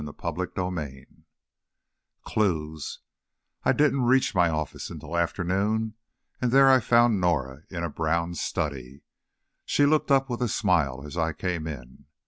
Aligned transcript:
CHAPTER 0.19 0.49
VI 0.55 1.05
Clews 2.23 3.01
I 3.63 3.71
didn't 3.71 4.01
reach 4.05 4.33
my 4.33 4.49
office 4.49 4.89
until 4.89 5.15
afternoon, 5.15 5.93
and 6.41 6.51
there 6.51 6.67
I 6.71 6.79
found 6.79 7.21
Norah, 7.21 7.65
in 7.69 7.83
a 7.83 7.89
brown 7.91 8.33
study. 8.33 9.01
She 9.63 9.85
looked 9.85 10.09
up 10.09 10.27
with 10.27 10.41
a 10.41 10.47
smile 10.49 11.03
as 11.05 11.17
I 11.19 11.33
came 11.33 11.67
in. 11.67 12.07